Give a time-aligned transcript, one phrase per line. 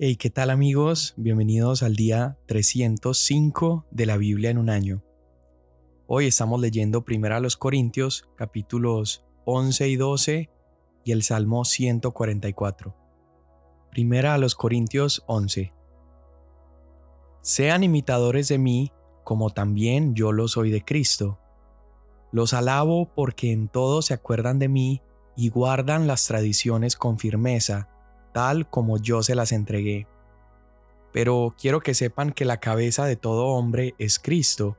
[0.00, 1.14] Hey, ¿qué tal amigos?
[1.16, 5.02] Bienvenidos al día 305 de la Biblia en un año.
[6.06, 10.50] Hoy estamos leyendo primero a los Corintios, capítulos 11 y 12
[11.02, 12.94] y el Salmo 144.
[13.90, 15.74] Primera a los Corintios 11.
[17.40, 18.92] Sean imitadores de mí,
[19.24, 21.40] como también yo lo soy de Cristo.
[22.30, 25.02] Los alabo porque en todo se acuerdan de mí
[25.36, 27.88] y guardan las tradiciones con firmeza
[28.38, 30.06] tal como yo se las entregué.
[31.12, 34.76] Pero quiero que sepan que la cabeza de todo hombre es Cristo,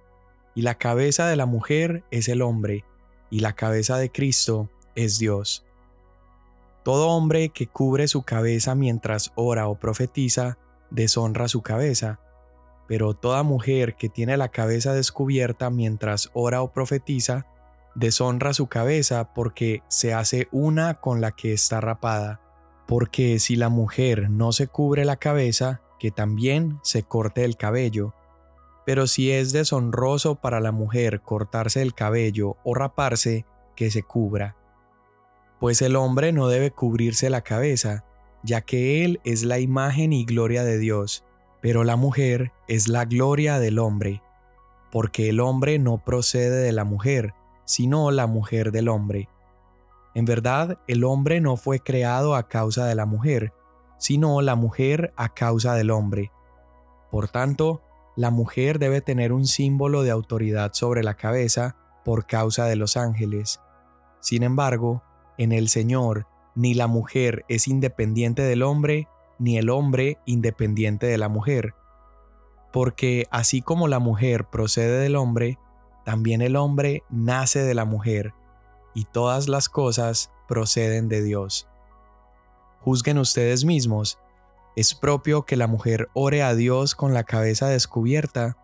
[0.55, 2.86] y la cabeza de la mujer es el hombre,
[3.30, 5.66] y la cabeza de Cristo es Dios.
[6.84, 10.58] Todo hombre que cubre su cabeza mientras ora o profetiza,
[10.89, 12.22] deshonra su cabeza,
[12.88, 17.45] pero toda mujer que tiene la cabeza descubierta mientras ora o profetiza,
[17.94, 22.39] deshonra su cabeza porque se hace una con la que está rapada
[22.89, 28.16] porque si la mujer no se cubre la cabeza, que también se corte el cabello.
[28.83, 34.55] Pero si es deshonroso para la mujer cortarse el cabello o raparse, que se cubra.
[35.59, 38.05] Pues el hombre no debe cubrirse la cabeza,
[38.41, 41.23] ya que él es la imagen y gloria de Dios,
[41.61, 44.23] pero la mujer es la gloria del hombre,
[44.92, 49.30] porque el hombre no procede de la mujer, sino la mujer del hombre.
[50.15, 53.53] En verdad, el hombre no fue creado a causa de la mujer,
[53.97, 56.31] sino la mujer a causa del hombre.
[57.11, 57.81] Por tanto,
[58.15, 62.97] la mujer debe tener un símbolo de autoridad sobre la cabeza por causa de los
[62.97, 63.61] ángeles.
[64.19, 65.03] Sin embargo,
[65.37, 71.17] en el Señor, ni la mujer es independiente del hombre, ni el hombre independiente de
[71.17, 71.75] la mujer.
[72.73, 75.57] Porque así como la mujer procede del hombre,
[76.03, 78.33] también el hombre nace de la mujer,
[78.94, 81.68] y todas las cosas proceden de Dios.
[82.82, 84.20] Juzguen ustedes mismos,
[84.76, 88.58] ¿es propio que la mujer ore a Dios con la cabeza descubierta?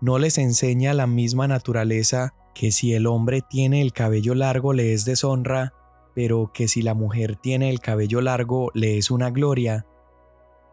[0.00, 4.92] ¿No les enseña la misma naturaleza que si el hombre tiene el cabello largo le
[4.92, 5.74] es deshonra,
[6.14, 9.86] pero que si la mujer tiene el cabello largo le es una gloria?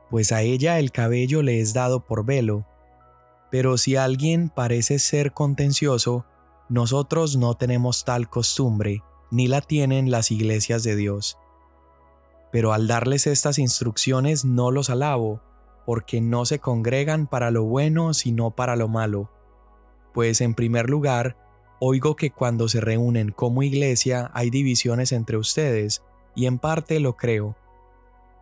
[0.10, 2.66] Pues a ella el cabello le es dado por velo.
[3.52, 6.26] Pero si alguien parece ser contencioso,
[6.70, 11.38] nosotros no tenemos tal costumbre, ni la tienen las iglesias de Dios.
[12.52, 15.42] Pero al darles estas instrucciones no los alabo,
[15.86, 19.30] porque no se congregan para lo bueno sino para lo malo.
[20.14, 21.38] Pues en primer lugar,
[21.80, 26.02] oigo que cuando se reúnen como iglesia hay divisiones entre ustedes,
[26.36, 27.56] y en parte lo creo,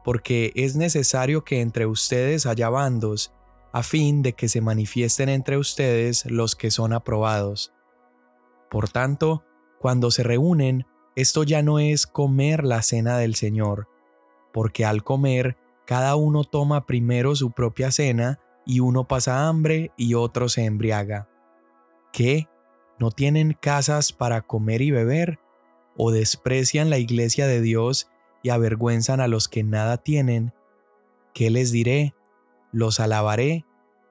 [0.03, 3.33] porque es necesario que entre ustedes haya bandos,
[3.71, 7.73] a fin de que se manifiesten entre ustedes los que son aprobados.
[8.73, 9.43] Por tanto,
[9.79, 13.87] cuando se reúnen, esto ya no es comer la cena del Señor,
[14.51, 20.15] porque al comer, cada uno toma primero su propia cena, y uno pasa hambre y
[20.15, 21.29] otro se embriaga.
[22.11, 22.47] ¿Qué?
[22.97, 25.37] ¿No tienen casas para comer y beber?
[25.95, 28.09] ¿O desprecian la iglesia de Dios
[28.41, 30.51] y avergüenzan a los que nada tienen?
[31.35, 32.15] ¿Qué les diré?
[32.71, 33.67] ¿Los alabaré?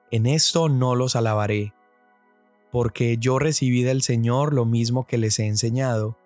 [0.09, 1.73] En esto no los alabaré
[2.73, 6.17] porque yo recibí del Señor lo mismo que les he enseñado,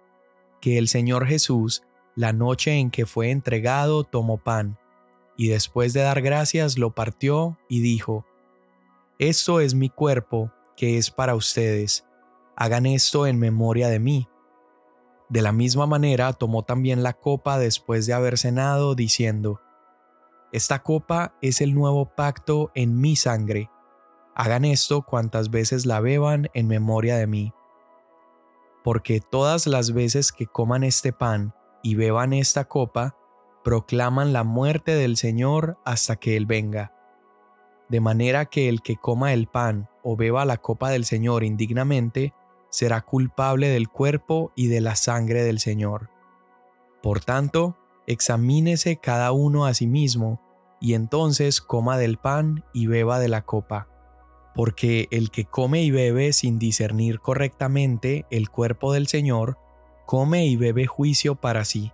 [0.61, 1.83] que el Señor Jesús,
[2.15, 4.79] la noche en que fue entregado, tomó pan,
[5.35, 8.25] y después de dar gracias lo partió y dijo,
[9.19, 12.05] Esto es mi cuerpo, que es para ustedes,
[12.55, 14.29] hagan esto en memoria de mí.
[15.27, 19.59] De la misma manera tomó también la copa después de haber cenado, diciendo,
[20.53, 23.69] Esta copa es el nuevo pacto en mi sangre
[24.39, 27.53] Hagan esto cuantas veces la beban en memoria de mí.
[28.83, 33.17] Porque todas las veces que coman este pan y beban esta copa,
[33.63, 36.93] proclaman la muerte del Señor hasta que Él venga.
[37.89, 42.35] De manera que el que coma el pan o beba la copa del Señor indignamente,
[42.69, 46.11] será culpable del cuerpo y de la sangre del Señor.
[47.01, 50.39] Por tanto, examínese cada uno a sí mismo,
[50.79, 53.87] y entonces coma del pan y beba de la copa
[54.57, 59.59] porque el que come y bebe sin discernir correctamente el cuerpo del Señor,
[60.07, 61.91] come y bebe juicio para sí.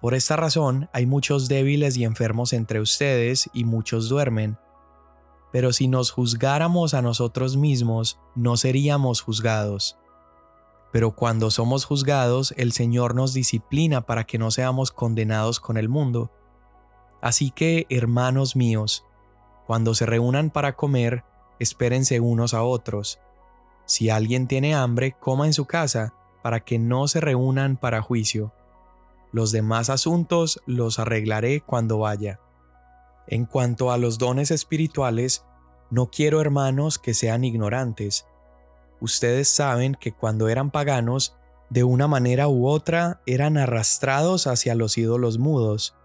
[0.00, 4.56] Por esta razón hay muchos débiles y enfermos entre ustedes y muchos duermen.
[5.52, 9.98] Pero si nos juzgáramos a nosotros mismos, no seríamos juzgados.
[10.92, 15.90] Pero cuando somos juzgados, el Señor nos disciplina para que no seamos condenados con el
[15.90, 16.30] mundo.
[17.20, 19.04] Así que, hermanos míos,
[19.66, 21.22] cuando se reúnan para comer,
[21.58, 23.18] espérense unos a otros.
[23.84, 28.52] Si alguien tiene hambre, coma en su casa, para que no se reúnan para juicio.
[29.32, 32.40] Los demás asuntos los arreglaré cuando vaya.
[33.26, 35.44] En cuanto a los dones espirituales,
[35.90, 38.26] no quiero hermanos que sean ignorantes.
[39.00, 41.36] Ustedes saben que cuando eran paganos,
[41.68, 45.96] de una manera u otra eran arrastrados hacia los ídolos mudos.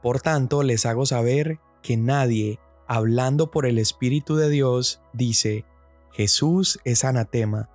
[0.00, 2.60] Por tanto, les hago saber que nadie,
[2.92, 5.64] hablando por el Espíritu de Dios, dice,
[6.12, 7.70] Jesús es anatema,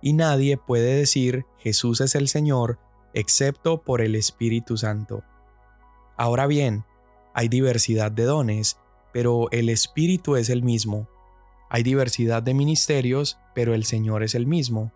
[0.00, 2.78] y nadie puede decir Jesús es el Señor,
[3.12, 5.22] excepto por el Espíritu Santo.
[6.16, 6.86] Ahora bien,
[7.34, 8.78] hay diversidad de dones,
[9.12, 11.10] pero el Espíritu es el mismo.
[11.68, 14.94] Hay diversidad de ministerios, pero el Señor es el mismo.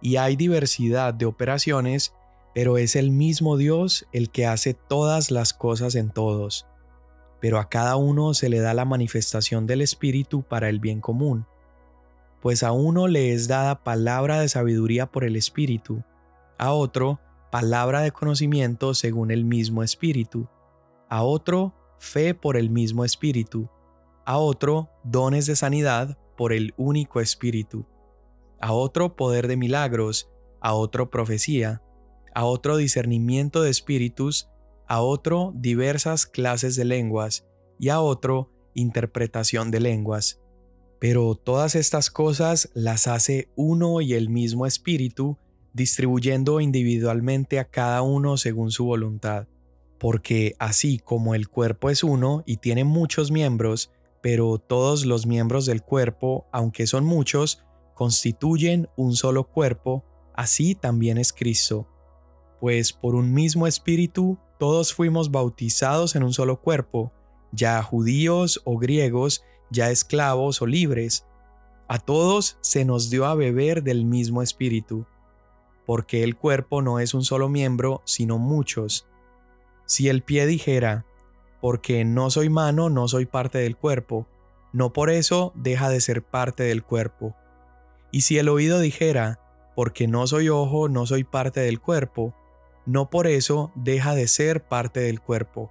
[0.00, 2.14] Y hay diversidad de operaciones,
[2.54, 6.66] pero es el mismo Dios el que hace todas las cosas en todos.
[7.40, 11.46] Pero a cada uno se le da la manifestación del Espíritu para el bien común.
[12.40, 16.02] Pues a uno le es dada palabra de sabiduría por el Espíritu,
[16.58, 20.48] a otro palabra de conocimiento según el mismo Espíritu,
[21.08, 23.68] a otro fe por el mismo Espíritu,
[24.24, 27.86] a otro dones de sanidad por el único Espíritu,
[28.60, 30.30] a otro poder de milagros,
[30.60, 31.82] a otro profecía,
[32.34, 34.50] a otro discernimiento de espíritus,
[34.86, 37.46] a otro diversas clases de lenguas
[37.78, 40.40] y a otro interpretación de lenguas.
[40.98, 45.38] Pero todas estas cosas las hace uno y el mismo Espíritu,
[45.72, 49.46] distribuyendo individualmente a cada uno según su voluntad.
[49.98, 53.92] Porque así como el cuerpo es uno y tiene muchos miembros,
[54.22, 57.62] pero todos los miembros del cuerpo, aunque son muchos,
[57.94, 60.04] constituyen un solo cuerpo,
[60.34, 61.86] así también es Cristo.
[62.60, 67.12] Pues por un mismo espíritu todos fuimos bautizados en un solo cuerpo,
[67.52, 71.26] ya judíos o griegos, ya esclavos o libres.
[71.88, 75.06] A todos se nos dio a beber del mismo espíritu,
[75.84, 79.06] porque el cuerpo no es un solo miembro, sino muchos.
[79.84, 81.06] Si el pie dijera,
[81.60, 84.26] porque no soy mano, no soy parte del cuerpo,
[84.72, 87.34] no por eso deja de ser parte del cuerpo.
[88.10, 89.40] Y si el oído dijera,
[89.74, 92.34] porque no soy ojo, no soy parte del cuerpo,
[92.86, 95.70] no por eso deja de ser parte del cuerpo.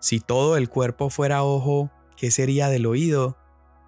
[0.00, 3.36] Si todo el cuerpo fuera ojo, ¿qué sería del oído?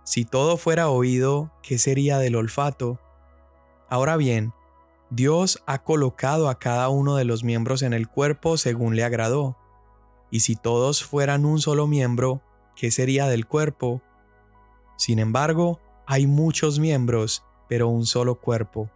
[0.05, 2.99] Si todo fuera oído, ¿qué sería del olfato?
[3.91, 4.53] Ahora bien,
[5.11, 9.57] Dios ha colocado a cada uno de los miembros en el cuerpo según le agradó.
[10.31, 12.43] Y si todos fueran un solo miembro,
[12.75, 14.03] ¿qué sería del cuerpo?
[14.97, 18.91] Sin embargo, hay muchos miembros, pero un solo cuerpo.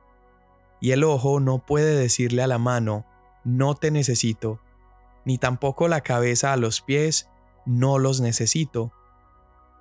[0.81, 3.06] Y el ojo no puede decirle a la mano,
[3.44, 4.60] no te necesito,
[5.24, 7.28] ni tampoco la cabeza a los pies,
[7.66, 8.92] no los necesito.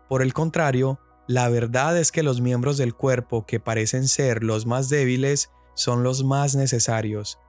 [0.09, 4.65] Por el contrario, la verdad es que los miembros del cuerpo que parecen ser los
[4.65, 7.39] más débiles son los más necesarios,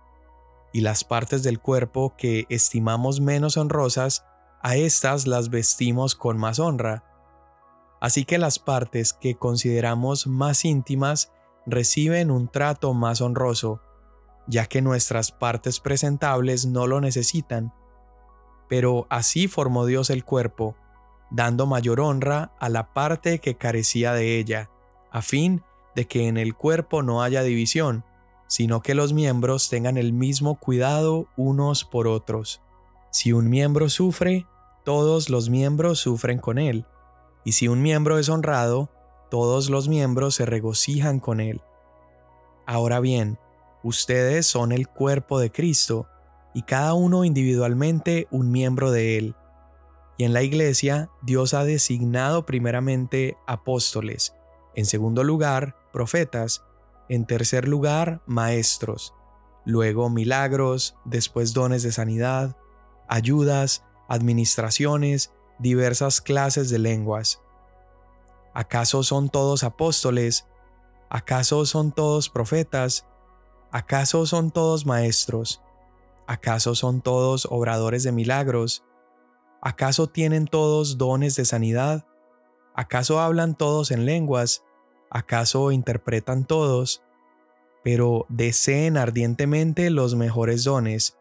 [0.72, 4.24] y las partes del cuerpo que estimamos menos honrosas,
[4.62, 7.04] a estas las vestimos con más honra.
[8.00, 11.32] Así que las partes que consideramos más íntimas
[11.66, 13.80] reciben un trato más honroso,
[14.46, 17.72] ya que nuestras partes presentables no lo necesitan.
[18.68, 20.76] Pero así formó Dios el cuerpo,
[21.30, 24.70] dando mayor honra a la parte que carecía de ella,
[25.10, 25.62] a fin
[25.94, 28.04] de que en el cuerpo no haya división,
[28.46, 32.60] sino que los miembros tengan el mismo cuidado unos por otros.
[33.10, 34.46] Si un miembro sufre,
[34.84, 36.86] todos los miembros sufren con él,
[37.44, 38.90] y si un miembro es honrado,
[39.30, 41.62] todos los miembros se regocijan con él.
[42.66, 43.38] Ahora bien,
[43.82, 46.08] Ustedes son el cuerpo de Cristo
[46.54, 49.34] y cada uno individualmente un miembro de él.
[50.18, 54.34] Y en la iglesia Dios ha designado primeramente apóstoles,
[54.74, 56.62] en segundo lugar profetas,
[57.08, 59.14] en tercer lugar maestros,
[59.64, 62.56] luego milagros, después dones de sanidad,
[63.08, 67.40] ayudas, administraciones, diversas clases de lenguas.
[68.54, 70.46] ¿Acaso son todos apóstoles?
[71.08, 73.06] ¿Acaso son todos profetas?
[73.72, 75.62] ¿Acaso son todos maestros?
[76.26, 78.84] ¿Acaso son todos obradores de milagros?
[79.62, 82.04] ¿Acaso tienen todos dones de sanidad?
[82.74, 84.62] ¿Acaso hablan todos en lenguas?
[85.08, 87.02] ¿Acaso interpretan todos?
[87.82, 91.16] Pero deseen ardientemente los mejores dones,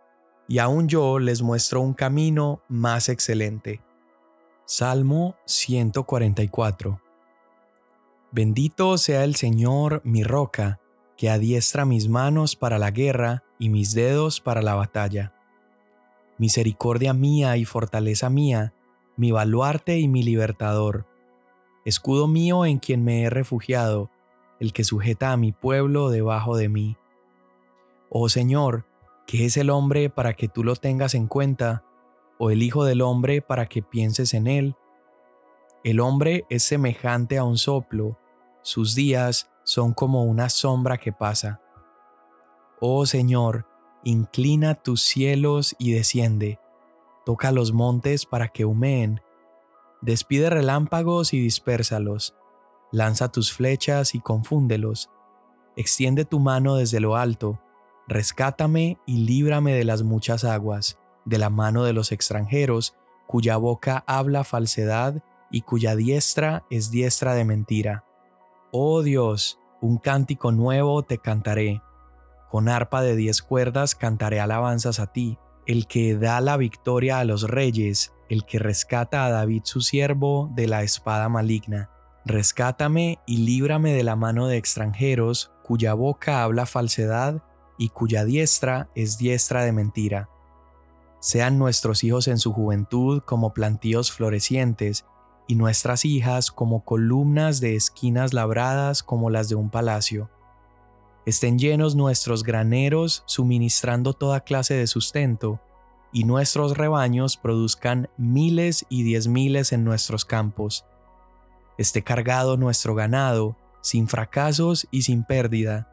[0.50, 3.82] y aún yo les muestro un camino más excelente.
[4.66, 7.02] Salmo 144
[8.34, 10.81] Bendito sea el Señor mi roca,
[11.22, 15.36] que adiestra mis manos para la guerra y mis dedos para la batalla.
[16.40, 18.74] Misericordia mía y fortaleza mía,
[19.18, 21.06] mi baluarte y mi libertador.
[21.86, 24.10] Escudo mío en quien me he refugiado,
[24.60, 26.98] el que sujeta a mi pueblo debajo de mí.
[28.10, 28.88] Oh Señor,
[29.28, 31.84] ¿qué es el hombre para que tú lo tengas en cuenta?
[32.40, 34.76] o el Hijo del Hombre para que pienses en él?
[35.84, 38.18] El hombre es semejante a un soplo,
[38.64, 41.62] sus días son como una sombra que pasa.
[42.80, 43.68] Oh Señor,
[44.04, 46.60] inclina tus cielos y desciende,
[47.26, 49.22] toca los montes para que humeen,
[50.02, 52.36] despide relámpagos y dispérsalos,
[52.92, 55.10] lanza tus flechas y confúndelos,
[55.76, 57.60] extiende tu mano desde lo alto,
[58.08, 62.96] rescátame y líbrame de las muchas aguas, de la mano de los extranjeros,
[63.28, 68.06] cuya boca habla falsedad y cuya diestra es diestra de mentira.
[68.74, 71.82] Oh Dios, un cántico nuevo te cantaré.
[72.50, 77.26] Con arpa de diez cuerdas cantaré alabanzas a ti, el que da la victoria a
[77.26, 81.90] los reyes, el que rescata a David su siervo de la espada maligna.
[82.24, 87.44] Rescátame y líbrame de la mano de extranjeros, cuya boca habla falsedad
[87.78, 90.30] y cuya diestra es diestra de mentira.
[91.20, 95.06] Sean nuestros hijos en su juventud como plantíos florecientes,
[95.48, 100.30] y nuestras hijas como columnas de esquinas labradas como las de un palacio.
[101.26, 105.60] Estén llenos nuestros graneros suministrando toda clase de sustento,
[106.14, 110.86] y nuestros rebaños produzcan miles y diez miles en nuestros campos.
[111.78, 115.88] Esté cargado nuestro ganado, sin fracasos y sin pérdida,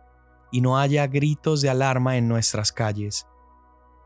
[0.50, 3.26] y no haya gritos de alarma en nuestras calles.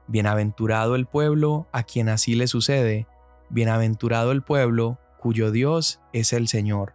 [0.06, 3.06] Bienaventurado el pueblo a quien así le sucede,
[3.48, 6.94] bienaventurado el pueblo cuyo Dios es el Señor.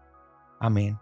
[0.60, 1.00] Amén.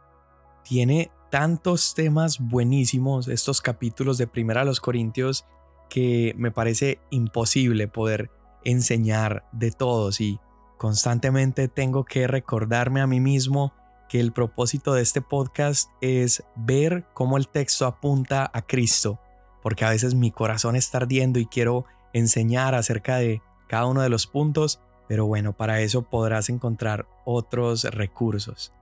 [0.64, 5.46] Tiene tantos temas buenísimos estos capítulos de Primera a los Corintios
[5.90, 8.30] que me parece imposible poder
[8.64, 10.40] enseñar de todos y
[10.78, 13.74] constantemente tengo que recordarme a mí mismo
[14.08, 19.20] que el propósito de este podcast es ver cómo el texto apunta a Cristo,
[19.64, 24.10] porque a veces mi corazón está ardiendo y quiero enseñar acerca de cada uno de
[24.10, 28.74] los puntos pero bueno, para eso podrás encontrar otros recursos.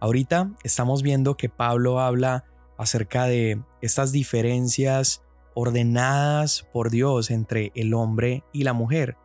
[0.00, 2.44] Ahorita estamos viendo que Pablo habla
[2.78, 5.22] acerca de estas diferencias
[5.54, 9.16] ordenadas por Dios entre el hombre y la mujer.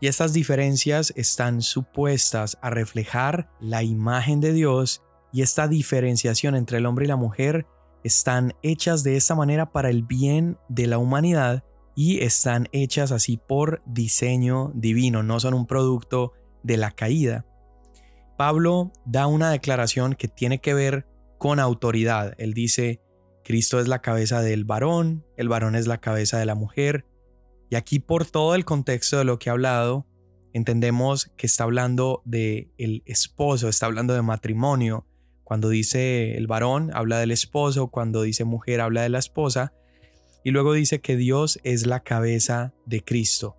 [0.00, 6.78] Y estas diferencias están supuestas a reflejar la imagen de Dios y esta diferenciación entre
[6.78, 7.66] el hombre y la mujer
[8.04, 11.64] están hechas de esta manera para el bien de la humanidad
[11.96, 17.46] y están hechas así por diseño divino, no son un producto de la caída.
[18.36, 21.06] Pablo da una declaración que tiene que ver
[21.38, 22.34] con autoridad.
[22.36, 23.00] Él dice,
[23.42, 27.06] Cristo es la cabeza del varón, el varón es la cabeza de la mujer.
[27.70, 30.06] Y aquí por todo el contexto de lo que ha hablado,
[30.52, 35.06] entendemos que está hablando de el esposo, está hablando de matrimonio.
[35.44, 39.72] Cuando dice el varón, habla del esposo, cuando dice mujer, habla de la esposa.
[40.46, 43.56] Y luego dice que Dios es la cabeza de Cristo.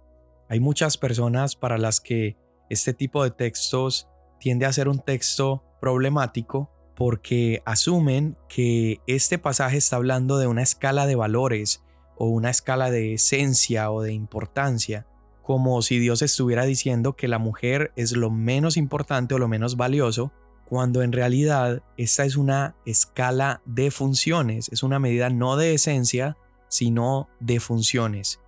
[0.47, 2.37] Hay muchas personas para las que
[2.69, 4.07] este tipo de textos
[4.39, 10.63] tiende a ser un texto problemático porque asumen que este pasaje está hablando de una
[10.63, 11.83] escala de valores
[12.15, 15.05] o una escala de esencia o de importancia,
[15.41, 19.75] como si Dios estuviera diciendo que la mujer es lo menos importante o lo menos
[19.75, 20.31] valioso,
[20.63, 26.37] cuando en realidad esta es una escala de funciones, es una medida no de esencia,
[26.67, 28.39] sino de funciones.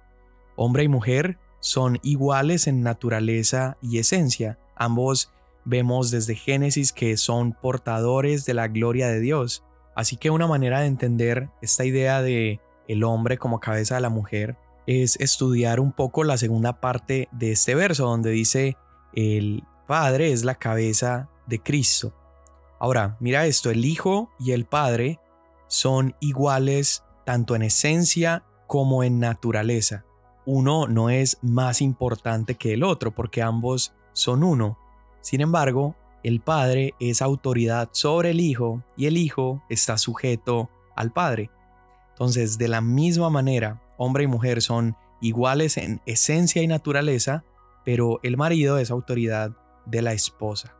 [0.56, 4.60] Hombre y mujer son iguales en naturaleza y esencia.
[4.76, 5.32] Ambos
[5.66, 9.64] vemos desde Génesis que son portadores de la gloria de Dios.
[9.96, 14.10] Así que una manera de entender esta idea de el hombre como cabeza de la
[14.10, 14.58] mujer
[14.88, 18.78] es estudiar un poco la segunda parte de este verso donde dice
[19.14, 22.14] el Padre es la cabeza de Cristo.
[22.80, 25.20] Ahora, mira esto, el Hijo y el Padre
[25.68, 30.04] son iguales tanto en esencia como en naturaleza.
[30.48, 34.80] Uno no es más importante que el otro porque ambos son uno.
[35.22, 41.12] Sin embargo, el Padre es autoridad sobre el Hijo y el Hijo está sujeto al
[41.12, 41.52] Padre.
[42.14, 47.44] Entonces, de la misma manera, hombre y mujer son iguales en esencia y naturaleza,
[47.86, 49.52] pero el marido es autoridad
[49.86, 50.76] de la esposa.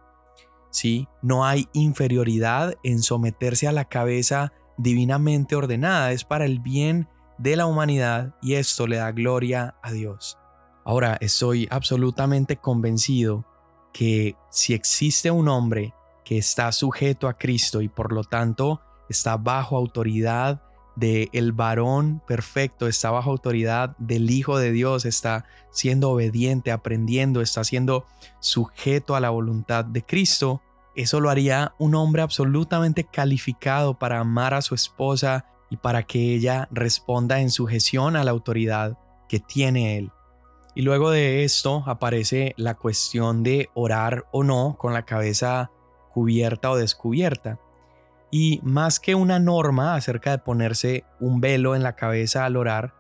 [0.72, 7.08] Sí, no hay inferioridad en someterse a la cabeza divinamente ordenada, es para el bien
[7.38, 10.38] de la humanidad y esto le da gloria a Dios.
[10.86, 13.46] Ahora, estoy absolutamente convencido
[13.94, 15.94] que si existe un hombre
[16.24, 20.62] que está sujeto a Cristo y por lo tanto está bajo autoridad
[20.96, 27.42] del el varón perfecto, está bajo autoridad del Hijo de Dios, está siendo obediente, aprendiendo,
[27.42, 28.06] está siendo
[28.40, 30.62] sujeto a la voluntad de Cristo,
[31.02, 36.34] eso lo haría un hombre absolutamente calificado para amar a su esposa y para que
[36.34, 38.98] ella responda en sujeción a la autoridad
[39.30, 40.12] que tiene él.
[40.76, 45.72] Y luego de esto aparece la cuestión de orar o no con la cabeza
[46.14, 47.60] cubierta o descubierta.
[48.30, 52.94] Y más que una norma acerca de ponerse un velo en la cabeza al orar,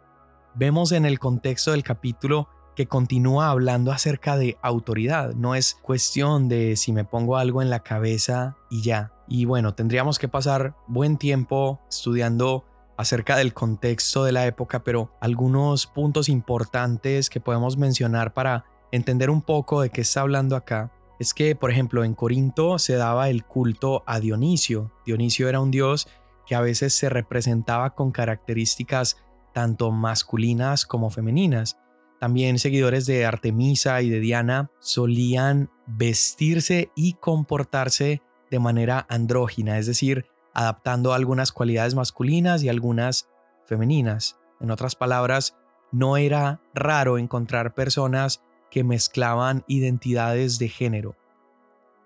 [0.56, 2.48] vemos en el contexto del capítulo
[2.80, 5.34] que continúa hablando acerca de autoridad.
[5.34, 9.12] No es cuestión de si me pongo algo en la cabeza y ya.
[9.28, 12.64] Y bueno, tendríamos que pasar buen tiempo estudiando
[12.96, 19.30] acerca del contexto de la época, pero algunos puntos importantes que podemos mencionar para entender
[19.30, 23.28] un poco de qué está hablando acá es que, por ejemplo, en Corinto se daba
[23.28, 24.90] el culto a Dionisio.
[25.06, 26.08] Dionisio era un dios
[26.48, 29.18] que a veces se representaba con características
[29.52, 31.78] tanto masculinas como femeninas.
[32.20, 38.22] También seguidores de Artemisa y de Diana solían vestirse y comportarse
[38.52, 43.30] de manera andrógina, es decir, adaptando algunas cualidades masculinas y algunas
[43.66, 44.38] femeninas.
[44.60, 45.56] En otras palabras,
[45.92, 51.16] no era raro encontrar personas que mezclaban identidades de género.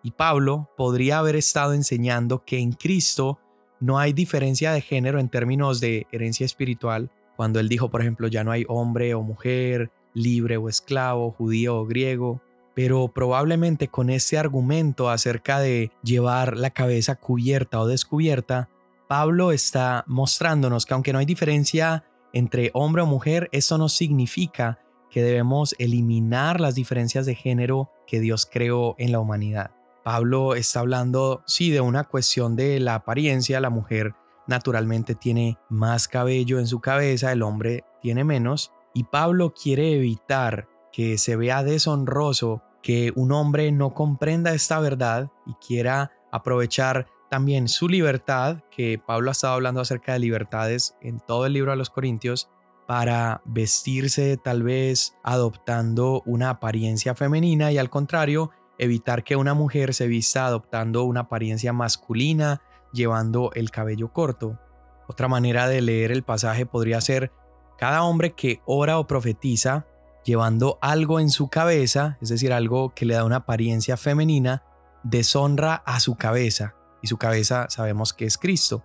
[0.04, 3.40] Y Pablo podría haber estado enseñando que en Cristo
[3.80, 8.28] no hay diferencia de género en términos de herencia espiritual, cuando él dijo, por ejemplo,
[8.28, 12.42] ya no hay hombre o mujer, libre o esclavo, judío o griego,
[12.76, 18.70] pero probablemente con ese argumento acerca de llevar la cabeza cubierta o descubierta,
[19.08, 22.04] Pablo está mostrándonos que aunque no hay diferencia
[22.34, 24.80] entre hombre o mujer, eso no significa
[25.12, 29.72] que debemos eliminar las diferencias de género que Dios creó en la humanidad.
[30.04, 33.62] Pablo está hablando, sí, de una cuestión de la apariencia.
[33.62, 34.16] La mujer
[34.48, 38.73] naturalmente tiene más cabello en su cabeza, el hombre tiene menos.
[38.94, 45.32] Y Pablo quiere evitar que se vea deshonroso que un hombre no comprenda esta verdad
[45.46, 51.20] y quiera aprovechar también su libertad, que Pablo ha estado hablando acerca de libertades en
[51.20, 52.50] todo el libro de los Corintios,
[52.86, 59.94] para vestirse tal vez adoptando una apariencia femenina y al contrario, evitar que una mujer
[59.94, 64.60] se vista adoptando una apariencia masculina, llevando el cabello corto.
[65.08, 67.32] Otra manera de leer el pasaje podría ser,
[67.78, 69.86] cada hombre que ora o profetiza
[70.24, 74.64] llevando algo en su cabeza, es decir, algo que le da una apariencia femenina,
[75.04, 78.84] deshonra a su cabeza, y su cabeza sabemos que es Cristo.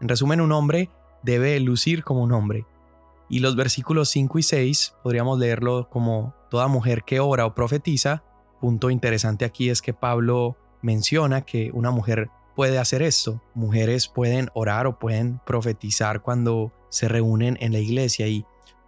[0.00, 0.90] En resumen, un hombre
[1.22, 2.66] debe lucir como un hombre.
[3.28, 8.22] Y los versículos 5 y 6 podríamos leerlo como toda mujer que ora o profetiza.
[8.60, 13.40] Punto interesante aquí es que Pablo menciona que una mujer puede hacer esto.
[13.54, 18.44] Mujeres pueden orar o pueden profetizar cuando se reúnen en la iglesia y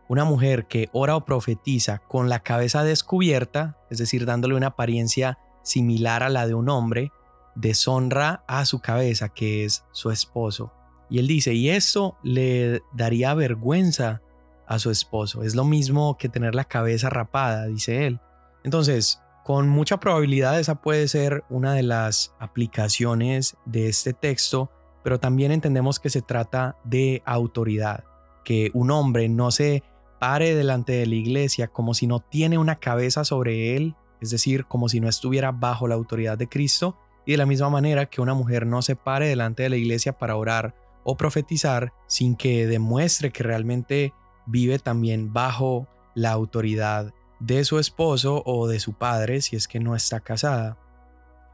[0.08, 5.38] una mujer que ora o profetiza con la cabeza descubierta, es decir, dándole una apariencia
[5.62, 7.12] similar a la de un hombre,
[7.54, 10.72] deshonra a su cabeza, que es su esposo.
[11.08, 14.20] Y él dice, y eso le daría vergüenza
[14.66, 15.44] a su esposo.
[15.44, 18.18] Es lo mismo que tener la cabeza rapada, dice él.
[18.64, 24.70] Entonces, con mucha probabilidad esa puede ser una de las aplicaciones de este texto,
[25.02, 28.04] pero también entendemos que se trata de autoridad,
[28.44, 29.82] que un hombre no se
[30.20, 34.66] pare delante de la iglesia como si no tiene una cabeza sobre él, es decir,
[34.66, 38.20] como si no estuviera bajo la autoridad de Cristo, y de la misma manera que
[38.20, 42.68] una mujer no se pare delante de la iglesia para orar o profetizar sin que
[42.68, 44.14] demuestre que realmente
[44.46, 49.80] vive también bajo la autoridad de su esposo o de su padre si es que
[49.80, 50.78] no está casada.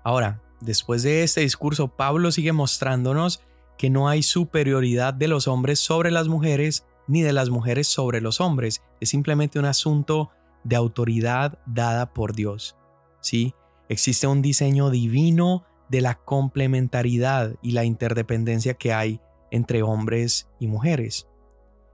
[0.05, 3.41] Ahora, después de este discurso, Pablo sigue mostrándonos
[3.79, 8.21] que no hay superioridad de los hombres sobre las mujeres ni de las mujeres sobre
[8.21, 10.31] los hombres, es simplemente un asunto
[10.65, 12.77] de autoridad dada por Dios.
[13.21, 13.55] ¿sí?
[13.89, 19.21] Existe un diseño divino de la complementariedad y la interdependencia que hay
[19.53, 21.29] entre hombres y mujeres.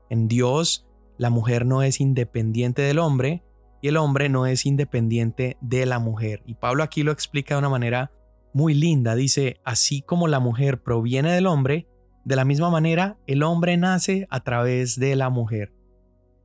[0.09, 0.87] En Dios,
[1.19, 3.43] la mujer no es independiente del hombre
[3.83, 6.43] y el hombre no es independiente de la mujer.
[6.47, 8.13] Y Pablo aquí lo explica de una manera
[8.55, 9.17] muy linda.
[9.17, 11.89] Dice, así como la mujer proviene del hombre,
[12.25, 15.75] de la misma manera, el hombre nace a través de la mujer.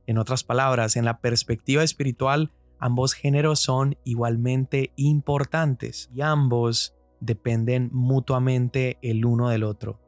[0.06, 7.88] En otras palabras, en la perspectiva espiritual, ambos géneros son igualmente importantes y ambos dependen
[7.92, 10.00] mutuamente el uno del otro.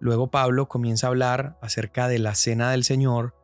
[0.00, 3.34] Luego Pablo comienza a hablar acerca de la cena del Señor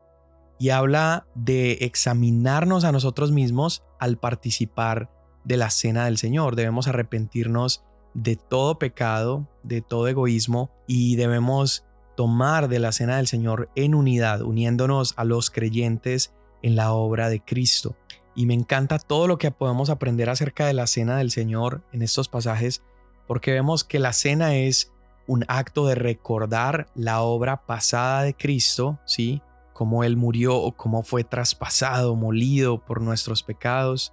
[0.61, 5.11] y habla de examinarnos a nosotros mismos al participar
[5.43, 6.55] de la cena del Señor.
[6.55, 13.27] Debemos arrepentirnos de todo pecado, de todo egoísmo y debemos tomar de la cena del
[13.27, 17.97] Señor en unidad, uniéndonos a los creyentes en la obra de Cristo.
[18.35, 22.03] Y me encanta todo lo que podemos aprender acerca de la cena del Señor en
[22.03, 22.83] estos pasajes,
[23.27, 24.93] porque vemos que la cena es
[25.27, 29.41] un acto de recordar la obra pasada de Cristo, ¿sí?
[29.81, 34.13] Cómo Él murió, cómo fue traspasado, molido por nuestros pecados.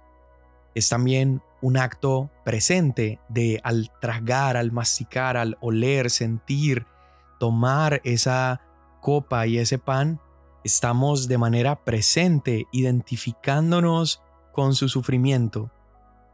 [0.74, 6.86] Es también un acto presente de al tragar, al masticar, al oler, sentir,
[7.38, 8.62] tomar esa
[9.02, 10.22] copa y ese pan,
[10.64, 14.22] estamos de manera presente identificándonos
[14.54, 15.70] con su sufrimiento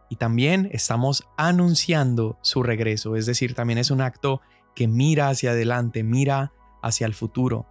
[0.09, 4.43] y también estamos anunciando su regreso, es decir, también es un acto
[4.77, 6.53] que mira hacia adelante, mira
[6.85, 7.67] hacia el futuro.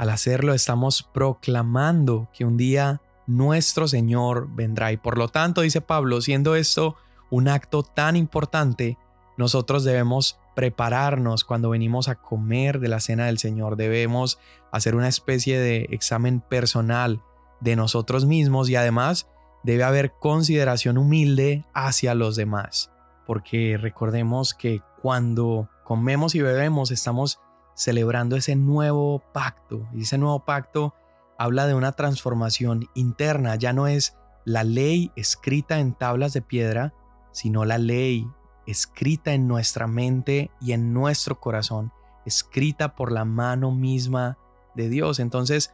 [0.00, 5.82] Al hacerlo estamos proclamando que un día nuestro Señor vendrá y por lo tanto, dice
[5.82, 6.96] Pablo, siendo esto
[7.30, 8.96] un acto tan importante,
[9.36, 13.76] nosotros debemos prepararnos cuando venimos a comer de la cena del Señor.
[13.76, 14.38] Debemos
[14.72, 17.20] hacer una especie de examen personal
[17.60, 19.28] de nosotros mismos y además
[19.64, 22.90] debe haber consideración humilde hacia los demás.
[23.26, 27.38] Porque recordemos que cuando comemos y bebemos estamos
[27.80, 29.88] celebrando ese nuevo pacto.
[29.94, 30.94] Y ese nuevo pacto
[31.38, 33.56] habla de una transformación interna.
[33.56, 36.92] Ya no es la ley escrita en tablas de piedra,
[37.32, 38.28] sino la ley
[38.66, 41.90] escrita en nuestra mente y en nuestro corazón,
[42.26, 44.36] escrita por la mano misma
[44.74, 45.18] de Dios.
[45.18, 45.72] Entonces,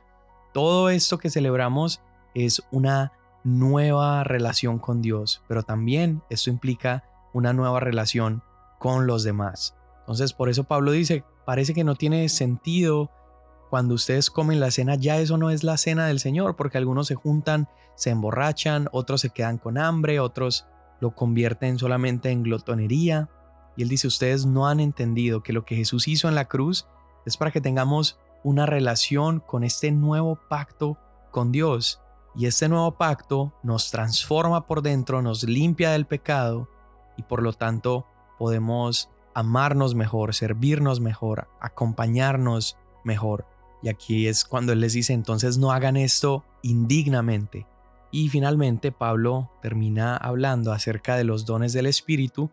[0.54, 2.02] todo esto que celebramos
[2.34, 8.44] es una nueva relación con Dios, pero también esto implica una nueva relación
[8.78, 9.76] con los demás.
[10.06, 13.10] Entonces, por eso Pablo dice, parece que no tiene sentido
[13.70, 17.08] cuando ustedes comen la cena, ya eso no es la cena del Señor, porque algunos
[17.08, 20.66] se juntan, se emborrachan, otros se quedan con hambre, otros
[21.00, 23.28] lo convierten solamente en glotonería.
[23.76, 26.86] Y él dice, ustedes no han entendido que lo que Jesús hizo en la cruz
[27.26, 30.98] es para que tengamos una relación con este nuevo pacto
[31.32, 32.00] con Dios.
[32.36, 36.68] Y este nuevo pacto nos transforma por dentro, nos limpia del pecado
[37.16, 38.06] y por lo tanto
[38.38, 43.46] podemos amarnos mejor, servirnos mejor, acompañarnos mejor.
[43.82, 47.66] Y aquí es cuando Él les dice, entonces no hagan esto indignamente,
[48.10, 52.50] y finalmente Pablo termina hablando acerca de los dones del Espíritu,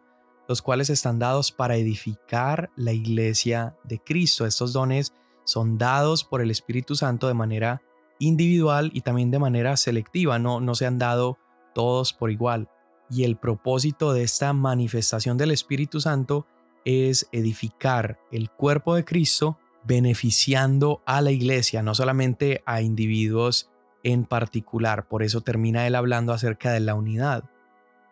[0.49, 4.45] los cuales están dados para edificar la iglesia de Cristo.
[4.45, 5.13] Estos dones
[5.45, 7.81] son dados por el Espíritu Santo de manera
[8.19, 11.37] individual y también de manera selectiva, no, no se han dado
[11.73, 12.67] todos por igual.
[13.09, 16.45] Y el propósito de esta manifestación del Espíritu Santo
[16.85, 23.69] es edificar el cuerpo de Cristo beneficiando a la iglesia, no solamente a individuos
[24.03, 25.07] en particular.
[25.07, 27.43] Por eso termina él hablando acerca de la unidad.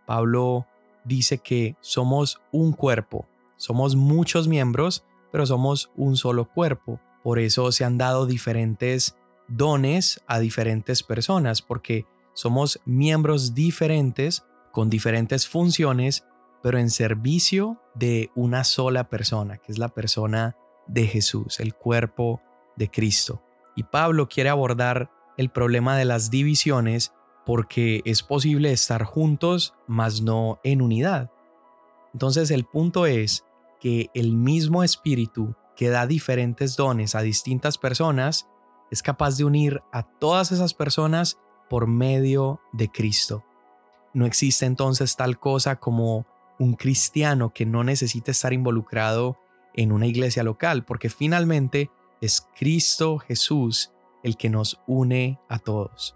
[0.05, 0.65] Pablo
[1.05, 6.99] dice que somos un cuerpo, somos muchos miembros, pero somos un solo cuerpo.
[7.23, 9.15] Por eso se han dado diferentes
[9.47, 16.25] dones a diferentes personas, porque somos miembros diferentes con diferentes funciones,
[16.63, 20.55] pero en servicio de una sola persona, que es la persona
[20.87, 22.41] de Jesús, el cuerpo
[22.75, 23.41] de Cristo.
[23.75, 27.13] Y Pablo quiere abordar el problema de las divisiones
[27.45, 31.31] porque es posible estar juntos, mas no en unidad.
[32.13, 33.45] Entonces el punto es
[33.79, 38.47] que el mismo espíritu que da diferentes dones a distintas personas
[38.91, 43.43] es capaz de unir a todas esas personas por medio de Cristo.
[44.13, 46.27] No existe entonces tal cosa como
[46.59, 49.37] un cristiano que no necesite estar involucrado
[49.73, 51.89] en una iglesia local, porque finalmente
[52.21, 53.91] es Cristo Jesús
[54.23, 56.15] el que nos une a todos.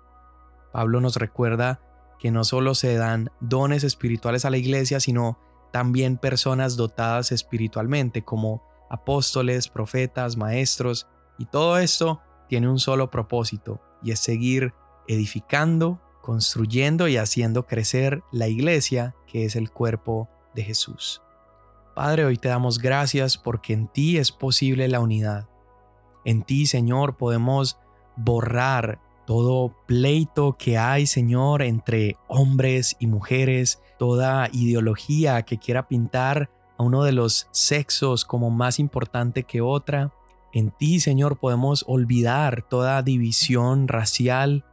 [0.72, 1.82] Pablo nos recuerda
[2.20, 5.40] que no solo se dan dones espirituales a la iglesia, sino
[5.72, 13.82] también personas dotadas espiritualmente como apóstoles, profetas, maestros, y todo esto tiene un solo propósito,
[14.04, 14.74] y es seguir
[15.08, 21.22] edificando, construyendo y haciendo crecer la iglesia, que es el cuerpo de Jesús.
[21.94, 25.48] Padre, hoy te damos gracias porque en ti es posible la unidad.
[26.24, 27.78] En ti, Señor, podemos
[28.16, 36.50] borrar todo pleito que hay, Señor, entre hombres y mujeres, toda ideología que quiera pintar
[36.80, 40.12] a uno de los sexos como más importante que otra.
[40.54, 44.66] En ti, Señor, podemos olvidar toda división racial,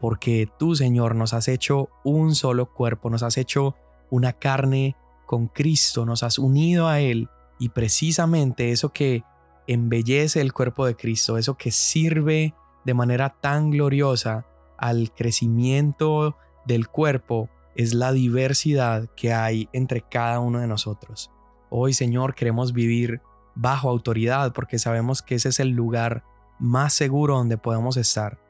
[0.00, 3.74] porque tú, Señor, nos has hecho un solo cuerpo, nos has hecho
[4.10, 9.24] una carne con Cristo, nos has unido a Él, y precisamente eso que
[9.66, 14.46] embellece el cuerpo de Cristo, eso que sirve de manera tan gloriosa
[14.78, 21.30] al crecimiento del cuerpo, es la diversidad que hay entre cada uno de nosotros.
[21.70, 23.20] Hoy, Señor, queremos vivir
[23.54, 26.24] bajo autoridad porque sabemos que ese es el lugar
[26.58, 28.40] más seguro donde podemos estar,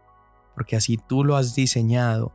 [0.58, 2.32] porque así tú lo has diseñado.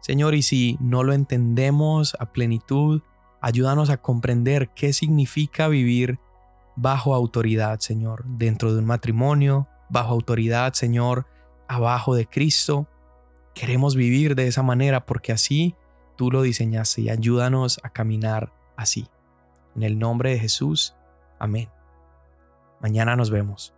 [0.00, 3.02] Señor, y si no lo entendemos a plenitud,
[3.42, 6.18] ayúdanos a comprender qué significa vivir
[6.76, 11.26] bajo autoridad, Señor, dentro de un matrimonio, bajo autoridad, Señor,
[11.68, 12.88] abajo de Cristo.
[13.52, 15.74] Queremos vivir de esa manera porque así
[16.16, 19.08] tú lo diseñaste y ayúdanos a caminar así.
[19.76, 20.96] En el nombre de Jesús.
[21.38, 21.68] Amén.
[22.80, 23.74] Mañana nos vemos.